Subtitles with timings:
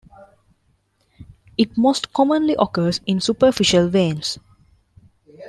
[1.59, 4.39] It most commonly occurs in superficial veins.